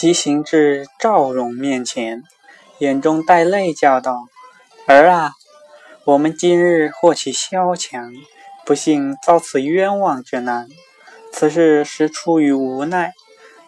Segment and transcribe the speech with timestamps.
[0.00, 2.22] 急行至赵荣面前，
[2.78, 4.28] 眼中带泪，叫道
[4.86, 5.32] ：“儿啊，
[6.04, 8.12] 我们今日获取萧强，
[8.64, 10.68] 不幸遭此冤枉之难。
[11.32, 13.12] 此事实出于无奈，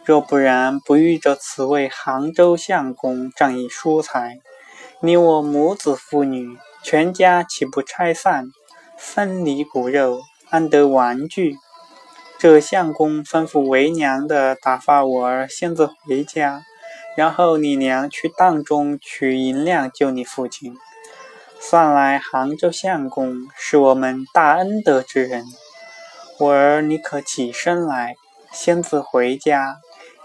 [0.05, 4.39] 若不然，不遇着此位杭州相公仗义疏财，
[5.01, 8.53] 你我母子父女全家岂不拆散，
[8.97, 11.57] 分离骨肉，安得玩具？”
[12.41, 16.63] 这相公吩咐为娘的打发我儿先自回家，
[17.15, 20.75] 然后你娘去当中取银两救你父亲。
[21.61, 25.45] 算来杭州相公是我们大恩德之人，
[26.39, 28.15] 我儿你可起身来，
[28.51, 29.77] 先自回家，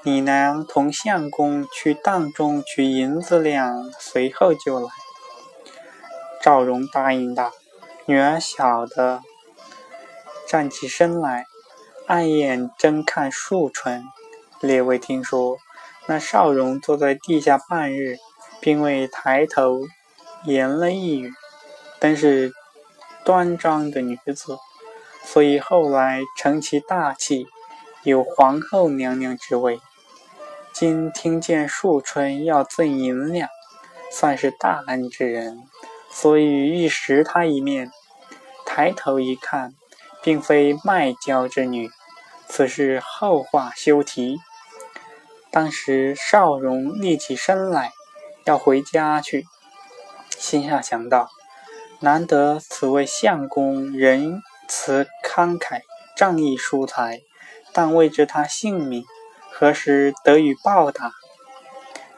[0.03, 4.87] 你娘同相公去当中取银子两，随后就来。
[6.41, 7.51] 赵荣答应道
[8.07, 9.19] ：“女儿晓得。”
[10.47, 11.45] 站起身来。
[12.07, 14.03] 暗眼睁看树春，
[14.61, 15.57] 列位听说，
[16.05, 18.17] 那少荣坐在地下半日，
[18.61, 19.81] 并未抬头
[20.43, 21.33] 言了一语，
[21.99, 22.53] 本是
[23.23, 24.59] 端庄的女子，
[25.23, 27.47] 所以后来承其大器，
[28.03, 29.79] 有皇后娘娘之位。
[30.71, 33.49] 今听见树春要赠银两，
[34.11, 35.57] 算是大恩之人，
[36.11, 37.89] 所以欲识他一面。
[38.63, 39.73] 抬头一看。
[40.25, 41.87] 并非卖娇之女，
[42.47, 44.39] 此事后话休提。
[45.51, 47.91] 当时少荣立起身来，
[48.43, 49.45] 要回家去，
[50.31, 51.29] 心下想到：
[51.99, 55.81] 难得此位相公仁慈慷慨，
[56.17, 57.21] 仗义疏财，
[57.71, 59.05] 但未知他姓名，
[59.51, 61.11] 何时得以报答？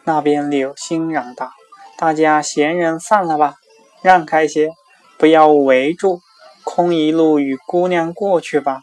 [0.05, 1.51] 那边柳星嚷道
[1.99, 3.55] ：“大家闲人散了吧，
[4.01, 4.69] 让开些，
[5.17, 6.21] 不要围住。”
[6.69, 8.81] 空一路与姑娘过去吧，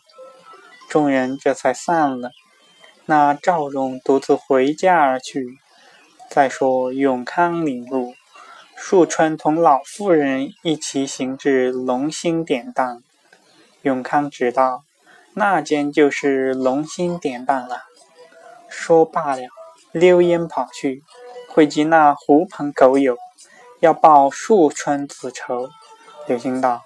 [0.89, 2.31] 众人这才散了。
[3.05, 5.59] 那赵荣独自回家而去。
[6.31, 8.15] 再说永康领路，
[8.75, 13.03] 树春同老妇人一起行至龙兴典当。
[13.83, 14.83] 永康知道
[15.35, 17.83] 那间就是龙兴典当了。
[18.67, 19.43] 说罢了，
[19.93, 21.03] 溜烟跑去，
[21.51, 23.19] 汇集那狐朋狗友，
[23.81, 25.69] 要报树春子仇。
[26.27, 26.81] 柳星道。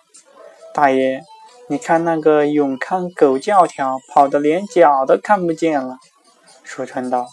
[0.75, 1.23] 大爷，
[1.69, 5.97] 你看那个永康狗教条，跑得连脚都看不见了。
[6.63, 7.27] 树春道：“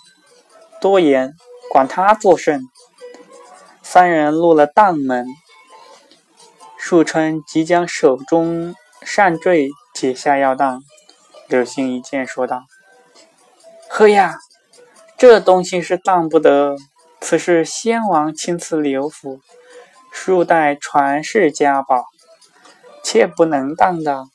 [0.82, 1.36] 多言，
[1.70, 2.62] 管他作甚。”
[3.84, 5.28] 三人入了当门，
[6.78, 10.82] 树春即将手中扇坠解下药当。
[11.48, 12.64] 柳星一见，说道
[13.88, 14.40] ：“呵呀，
[15.18, 16.76] 这东西是当不得，
[17.22, 19.40] 此是先王亲赐刘府，
[20.12, 22.06] 数代传世家宝。”
[23.06, 24.26] 切不能当的，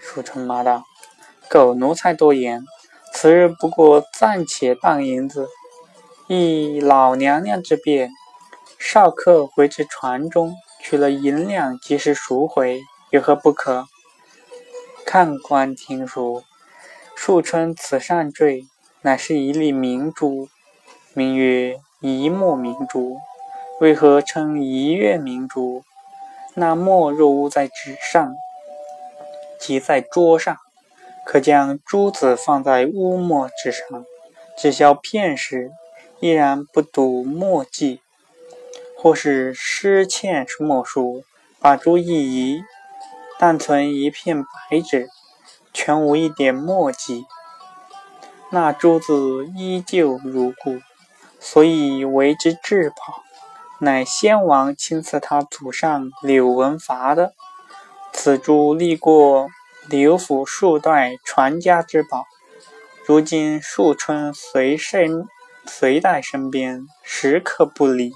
[0.00, 0.84] 树春骂道
[1.50, 2.64] ：“狗奴才多言！
[3.12, 5.48] 此日不过暂且当银子，
[6.28, 8.12] 依老娘娘之便，
[8.78, 12.80] 少客回至船中取了银两，及时赎回，
[13.10, 13.86] 有何不可？”
[15.04, 16.44] 看官听说，
[17.16, 18.68] 树春此扇坠
[19.00, 20.48] 乃是一粒明珠，
[21.12, 23.18] 名曰一墨明珠。
[23.80, 25.82] 为何称一月明珠？
[26.54, 28.34] 那墨若污在纸上，
[29.58, 30.56] 即在桌上，
[31.24, 34.04] 可将珠子放在污墨之上，
[34.58, 35.70] 只消片时，
[36.20, 38.00] 依然不睹墨迹；
[38.98, 41.24] 或是湿欠墨书，
[41.58, 42.62] 把珠一移，
[43.38, 45.08] 但存一片白纸，
[45.72, 47.24] 全无一点墨迹，
[48.50, 50.80] 那珠子依旧如故，
[51.40, 53.21] 所以为之至宝。
[53.84, 57.34] 乃先王亲赐他祖上柳文伐的，
[58.12, 59.48] 此珠历过
[59.88, 62.22] 柳府数代传家之宝，
[63.04, 65.26] 如今树春随身
[65.66, 68.12] 随在身边，时刻不离。